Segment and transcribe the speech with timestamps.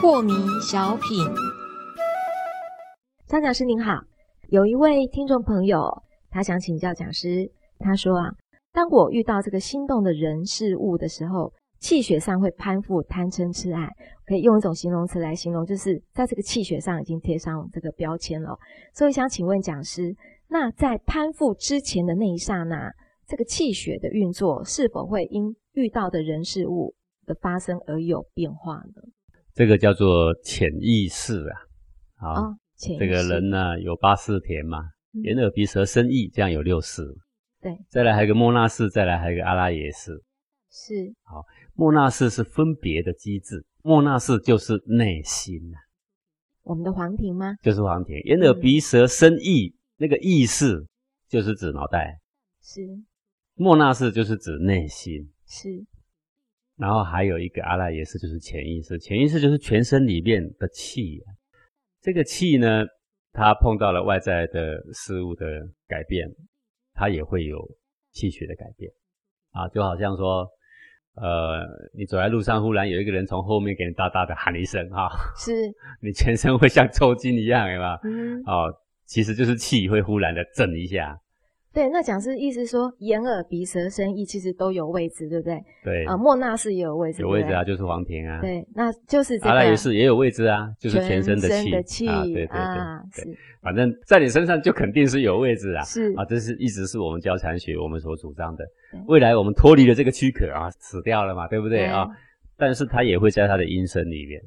[0.00, 1.26] 破迷小品，
[3.26, 4.00] 张讲师您好，
[4.48, 8.30] 有一位听众朋友，他想请教讲师，他说啊，
[8.72, 13.88] 当我遇到这个心动的人事物的时候，气血上会攀附、贪嗔痴爱，
[14.26, 18.56] 可以用一种形容词来形容，就是在这个气血上已经贴上这个标签了。
[18.92, 20.14] 所以想请问讲师，
[20.52, 22.92] 那在攀附之前的那一刹那，
[23.26, 29.02] 这个气血的运作是否会因遇到的人事物的发生而有变化呢？
[29.54, 31.56] 这个叫做潜意识啊，
[32.34, 34.90] 好，这个人呢有八识田嘛，
[35.22, 37.02] 眼耳鼻舌身意，这样有六识。
[37.62, 40.12] 对，再来还有个莫那识，再来还有个阿拉耶识。
[40.70, 41.42] 是，好，
[41.74, 45.78] 莫那识是分别的机制，莫那识就是内心呐。
[46.62, 47.54] 我们的黄庭吗？
[47.62, 50.84] 就是黄庭，眼耳鼻舌身意，那个意识
[51.28, 52.18] 就是指脑袋。
[52.60, 52.80] 是，
[53.54, 55.30] 莫那识就是指内心。
[55.46, 55.68] 是。
[56.76, 58.98] 然后还有一个阿赖耶识，就是潜意识。
[58.98, 61.22] 潜意识就是全身里面的气。
[62.00, 62.84] 这个气呢，
[63.32, 65.46] 它碰到了外在的事物的
[65.86, 66.28] 改变，
[66.94, 67.58] 它也会有
[68.10, 68.90] 气血的改变。
[69.52, 70.48] 啊，就好像说，
[71.14, 71.62] 呃，
[71.94, 75.52] 你走在路上，忽然有一个人从后面给你大大的喊一声，哈，是，
[76.00, 78.00] 你全身会像抽筋一样，对吧？
[78.02, 78.42] 嗯。
[78.46, 78.74] 哦，
[79.12, 81.18] 其实就是气会忽然的震一下。
[81.70, 85.60] 对，那讲师意思说，眼耳鼻舌身意其实都有位置，对不对？
[85.84, 88.40] 对啊，莫那氏也有位置，有位置啊，就是黄庭啊。
[88.40, 89.50] 对，那就是这个。
[89.50, 95.84] 阿赖耶是也有位置啊，就是全身的气啊，对对对对，反正在你身上就肯定是有位置啊。
[95.84, 98.64] 是啊，这是一直是我们交禅学我们所主张的。
[99.06, 102.08] 未来我们脱离了这个躯壳啊，死掉了嘛，对不对啊？
[102.56, 104.40] 但是它也会在它的阴身里面。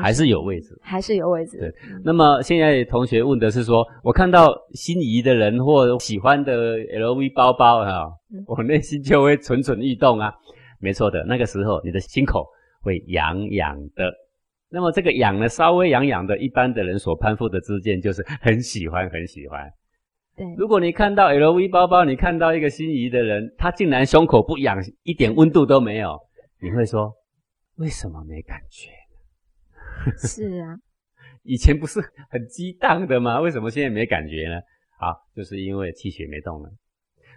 [0.00, 1.58] 还是有位置，还是有位置。
[1.58, 8.04] 对，那么现在同学问的是说，我看到心仪的人或喜欢的 LV 包包啊，
[8.46, 10.32] 我内心就会蠢蠢欲动啊。
[10.78, 12.46] 没错的，那个时候你的心口
[12.82, 14.12] 会痒痒的。
[14.68, 19.70] 那么这个痒呢，稍微痒痒的，一般的人所攀附的之间就是 很喜欢，很喜欢。
[20.36, 26.18] 对，如果你看到 LV 包包，你看到一个心仪的人，他竟然胸口不痒，一点温度都没有，
[26.60, 27.12] 你会说
[27.76, 28.90] 为什么没感觉？
[30.18, 30.76] 是啊，
[31.42, 32.00] 以前不是
[32.30, 33.40] 很激荡的吗？
[33.40, 34.56] 为什么现在没感觉呢？
[34.98, 36.70] 啊，就是因为气血没动了。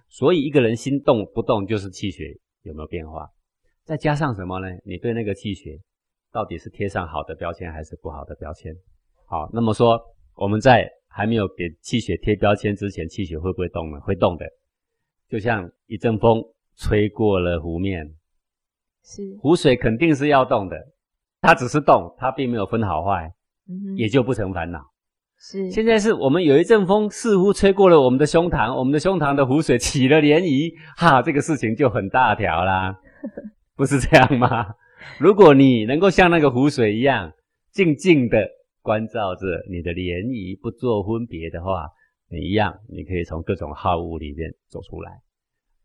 [0.10, 3.30] 所以一个人心动不动，就是气血有没有变化？
[3.84, 4.68] 再加上什么呢？
[4.86, 5.80] 你对那个气血
[6.32, 8.76] 到底是贴上好的标签还是不好的标签？
[9.26, 10.02] 好，那么说
[10.36, 14.00] 我们在还没有给气血贴标签之前，气血会不会动呢？
[14.02, 14.46] 会动的，
[15.28, 16.42] 就像一阵风
[16.76, 18.14] 吹过了湖面，
[19.04, 20.78] 是湖水肯定是要动的。
[21.48, 23.32] 它只是动，它并没有分好坏，
[23.96, 24.82] 也就不成烦恼。
[25.40, 32.94] 是，现在是我们有一阵风，似乎吹过了我们的胸膛，我们的胸膛的湖水起了涟漪，哈，这个事情就很大条啦，
[33.78, 34.68] 不是这样吗？
[35.20, 37.32] 如果你能够像那个湖水一样，
[37.72, 38.46] 静静的
[38.82, 41.88] 关照着你的涟漪，不做分别的话，
[42.30, 45.22] 你一样，你可以从各种好物里面走出来。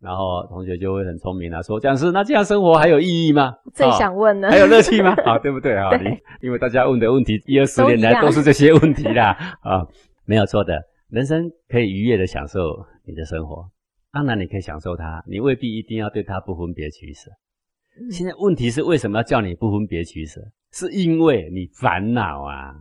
[0.03, 3.55] 然后同学就会很聪明了，说讲师，那这样生活还有意义吗？
[3.73, 5.13] 最想问呢，还有乐趣吗？
[5.25, 5.97] 啊，对不对啊？
[5.97, 9.31] 你因为大家问的问题一二十年来都是这些问题啦，
[9.62, 9.87] 啊，
[10.25, 10.77] 没有错的，
[11.09, 12.59] 人生可以愉悦的享受
[13.07, 13.65] 你的生活，
[14.12, 17.31] 当然你可以享受它，你未必一定要对它不分别取舍。
[18.11, 20.41] 现在问题是为什么要叫你不分别取舍？
[20.73, 22.75] 是因为你烦恼啊。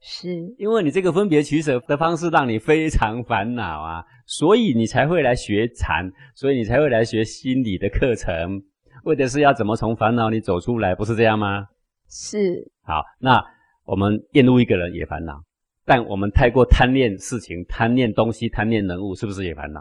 [0.00, 8.62] 是因为你这个分别取舍的方式让你非常烦恼啊，所以你才会来学禅，所以你才会来学心理的课程，
[9.04, 11.66] 为的是要怎么从烦恼里走出来，不是这样吗？
[12.08, 12.70] 是。
[12.82, 13.44] 好，那
[13.84, 15.42] 我们厌恶一个人也烦恼，
[15.84, 19.80] 但我们太过贪恋事情、贪恋东西、贪恋人物，是不是也烦恼？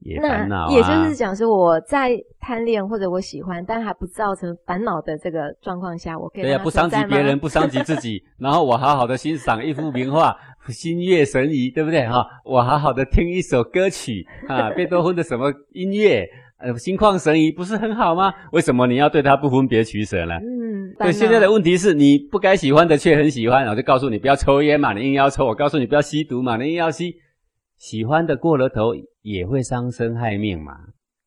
[0.00, 10.36] 也烦恼，也就是讲说我在贪恋或者我喜欢，但还不造成烦恼的这个状况下，我可以对呀，不伤及别人，不伤及自己，然后我好好的欣赏一幅名画，
[10.68, 12.24] 心悦神怡，对不对哈？
[12.44, 16.24] 我好好的听一首歌曲啊，贝多芬的什么音乐，
[16.58, 18.32] 呃，心旷神怡，不是很好吗？
[18.52, 20.34] 为什么你要对他不分别取舍呢？
[20.36, 27.16] 嗯，对，现在的问题是你不该喜欢的却很喜欢，我就告诉你不要抽烟嘛，你硬要抽；我告诉你不要吸毒嘛，你硬要吸。
[27.78, 28.94] 喜欢的过了头
[29.26, 30.78] 也会伤身害命嘛，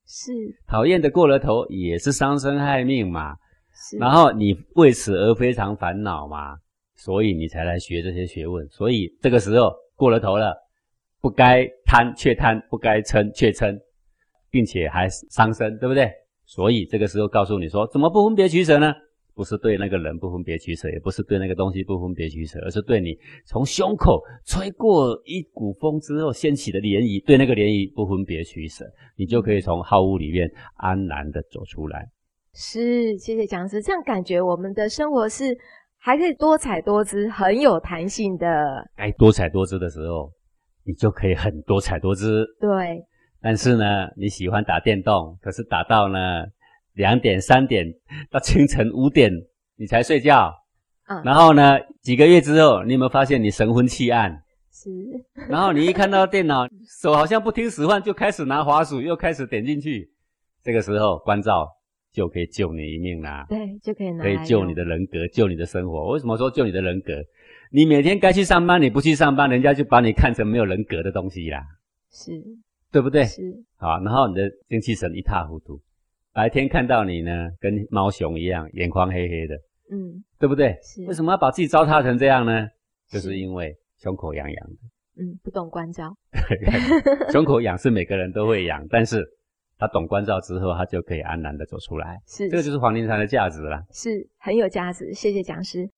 [0.07, 0.31] 是
[0.65, 3.35] 讨厌的过了头也是伤身害命嘛，
[3.73, 3.97] 是。
[3.97, 6.55] 然后你为此而非常烦恼嘛，
[6.95, 8.65] 所以你才来学这些学问。
[8.69, 10.55] 所以这个时候过了头了，
[11.19, 13.77] 不该贪却贪，不该嗔却嗔，
[14.49, 16.09] 并且还伤身，对不对？
[16.45, 18.93] 所以这个时候告诉你说，怎么不分别取舍呢？
[19.39, 28.83] 不是对那个人不分别取舍，也不是对那个东西不分别取舍，而是对你从胸口吹过一股风之后掀起的涟漪，对那个涟漪不分别取舍，
[29.15, 32.05] 你就可以从好物里面安然的走出来。
[32.53, 35.57] 是，谢谢讲师，这样感觉我们的生活是
[35.97, 38.45] 还可以多彩多姿，很有弹性的。
[38.97, 40.29] 该多彩多姿的时候，
[40.83, 42.45] 你就可以很多彩多姿。
[42.59, 43.01] 对，
[43.41, 46.43] 但是呢，你喜欢打电动，可是打到呢？
[46.99, 47.85] 两点、三点
[48.29, 49.31] 到清晨五点，
[49.77, 50.53] 你才睡觉。
[51.07, 54.43] 嗯，然后呢，几个月之后，你有没有发现你神昏气暗？
[54.69, 54.89] 是。
[55.47, 56.67] 然后你一看到电脑，
[57.01, 60.11] 手好像不听使唤，就开始拿滑鼠，又开始点进去。
[60.61, 61.65] 这个时候关照
[62.11, 63.45] 就可以救你一命啦。
[63.47, 64.21] 对，就可以拿。
[64.21, 66.09] 可以救你的人格，救你的生活。
[66.09, 67.13] 为什么说救你的人格？
[67.71, 71.63] 你每天该去上班，你不去上班，人家就把你看成没有人格的东西啦。
[72.11, 72.43] 是。
[72.91, 73.23] 对不对？
[73.23, 73.41] 是。
[73.77, 75.79] 好，然后你的精气神一塌糊涂。
[76.33, 79.55] 白天看到你呢，跟猫熊一样，眼眶黑黑的，
[79.91, 80.77] 嗯，对不对？
[80.81, 81.05] 是。
[81.05, 82.67] 为什么要把自己糟蹋成这样呢？
[83.09, 85.23] 就是因为胸口痒痒的。
[85.23, 86.15] 嗯，不懂关照。
[87.31, 89.25] 胸口痒是每个人都会痒，但是
[89.77, 92.17] 他懂关照之后，他就可以安然的走出来。
[92.25, 93.83] 是，这个就是黄庭禅的价值了。
[93.91, 95.89] 是很有价值，谢谢讲师。